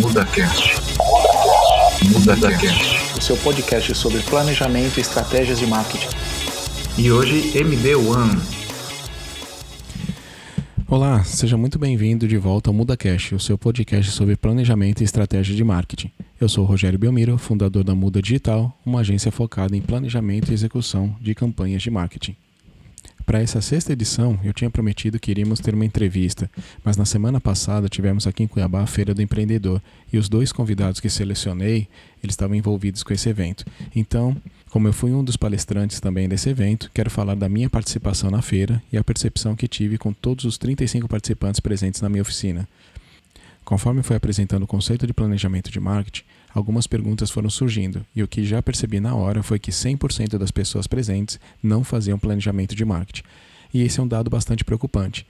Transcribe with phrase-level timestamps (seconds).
[0.00, 0.76] MudaCast.
[2.10, 3.18] MudaCast.
[3.18, 6.08] O seu podcast sobre planejamento e estratégias de marketing.
[6.96, 8.40] E hoje MD1.
[10.88, 15.54] Olá, seja muito bem-vindo de volta ao MudaCast, o seu podcast sobre planejamento e estratégia
[15.54, 16.10] de marketing.
[16.40, 21.14] Eu sou Rogério Belmiro, fundador da Muda Digital, uma agência focada em planejamento e execução
[21.20, 22.34] de campanhas de marketing.
[23.30, 26.50] Para essa sexta edição, eu tinha prometido que iríamos ter uma entrevista,
[26.82, 29.80] mas na semana passada tivemos aqui em Cuiabá a Feira do Empreendedor
[30.12, 31.86] e os dois convidados que selecionei,
[32.24, 33.64] eles estavam envolvidos com esse evento.
[33.94, 34.36] Então,
[34.68, 38.42] como eu fui um dos palestrantes também desse evento, quero falar da minha participação na
[38.42, 42.68] feira e a percepção que tive com todos os 35 participantes presentes na minha oficina.
[43.64, 48.28] Conforme foi apresentando o conceito de planejamento de marketing, algumas perguntas foram surgindo, e o
[48.28, 52.84] que já percebi na hora foi que 100% das pessoas presentes não faziam planejamento de
[52.84, 53.22] marketing.
[53.72, 55.26] E esse é um dado bastante preocupante.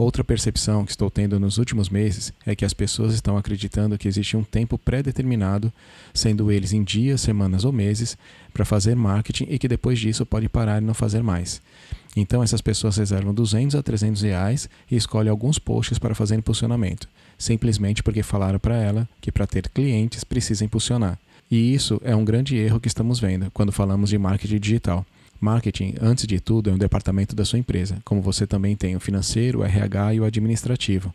[0.00, 4.08] Outra percepção que estou tendo nos últimos meses é que as pessoas estão acreditando que
[4.08, 5.70] existe um tempo pré-determinado,
[6.14, 8.16] sendo eles em dias, semanas ou meses,
[8.50, 11.60] para fazer marketing e que depois disso pode parar e não fazer mais.
[12.16, 17.06] Então essas pessoas reservam 200 a 300 reais e escolhem alguns posts para fazer impulsionamento
[17.36, 21.18] simplesmente porque falaram para ela que para ter clientes precisa impulsionar.
[21.50, 25.04] E isso é um grande erro que estamos vendo quando falamos de marketing digital.
[25.40, 29.00] Marketing, antes de tudo, é um departamento da sua empresa, como você também tem o
[29.00, 31.14] financeiro, o RH e o administrativo.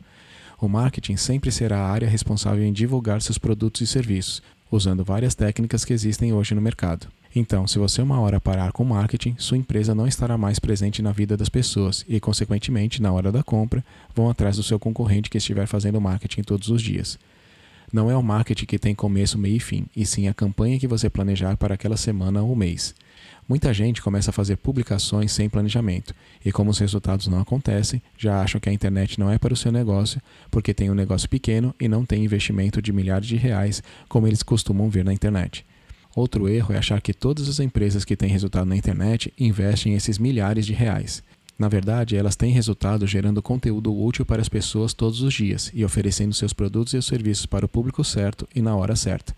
[0.60, 5.36] O marketing sempre será a área responsável em divulgar seus produtos e serviços, usando várias
[5.36, 7.08] técnicas que existem hoje no mercado.
[7.36, 11.12] Então, se você uma hora parar com marketing, sua empresa não estará mais presente na
[11.12, 13.84] vida das pessoas e, consequentemente, na hora da compra,
[14.16, 17.20] vão atrás do seu concorrente que estiver fazendo marketing todos os dias.
[17.96, 20.86] Não é o marketing que tem começo, meio e fim, e sim a campanha que
[20.86, 22.94] você planejar para aquela semana ou mês.
[23.48, 28.42] Muita gente começa a fazer publicações sem planejamento, e como os resultados não acontecem, já
[28.42, 30.22] acham que a internet não é para o seu negócio,
[30.52, 34.44] porque tem um negócio pequeno e não tem investimento de milhares de reais, como eles
[34.44, 35.66] costumam ver na internet.
[36.14, 40.20] Outro erro é achar que todas as empresas que têm resultado na internet investem esses
[40.20, 41.24] milhares de reais.
[41.58, 45.86] Na verdade, elas têm resultado gerando conteúdo útil para as pessoas todos os dias e
[45.86, 49.34] oferecendo seus produtos e serviços para o público certo e na hora certa.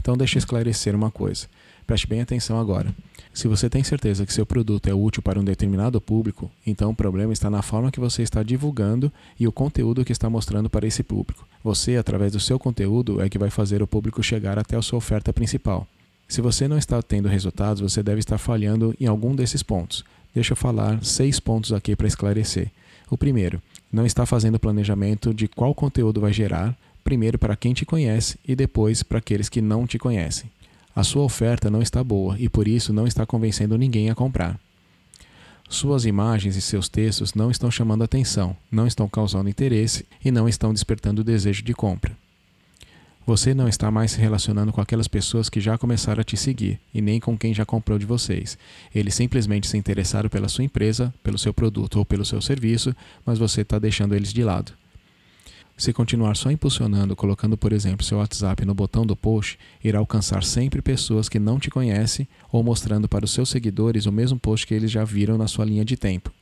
[0.00, 1.46] Então, deixe eu esclarecer uma coisa.
[1.86, 2.94] Preste bem atenção agora.
[3.32, 6.94] Se você tem certeza que seu produto é útil para um determinado público, então o
[6.94, 10.86] problema está na forma que você está divulgando e o conteúdo que está mostrando para
[10.86, 11.46] esse público.
[11.62, 14.98] Você, através do seu conteúdo, é que vai fazer o público chegar até a sua
[14.98, 15.86] oferta principal.
[16.26, 20.04] Se você não está tendo resultados, você deve estar falhando em algum desses pontos.
[20.34, 22.70] Deixa eu falar seis pontos aqui para esclarecer.
[23.10, 23.60] O primeiro,
[23.92, 28.54] não está fazendo planejamento de qual conteúdo vai gerar, primeiro para quem te conhece e
[28.54, 30.48] depois para aqueles que não te conhecem.
[30.94, 34.58] A sua oferta não está boa e por isso não está convencendo ninguém a comprar.
[35.68, 40.48] Suas imagens e seus textos não estão chamando atenção, não estão causando interesse e não
[40.48, 42.16] estão despertando desejo de compra.
[43.30, 46.80] Você não está mais se relacionando com aquelas pessoas que já começaram a te seguir
[46.92, 48.58] e nem com quem já comprou de vocês.
[48.92, 52.92] Eles simplesmente se interessaram pela sua empresa, pelo seu produto ou pelo seu serviço,
[53.24, 54.72] mas você está deixando eles de lado.
[55.78, 60.42] Se continuar só impulsionando, colocando, por exemplo, seu WhatsApp no botão do post, irá alcançar
[60.42, 64.66] sempre pessoas que não te conhecem ou mostrando para os seus seguidores o mesmo post
[64.66, 66.32] que eles já viram na sua linha de tempo.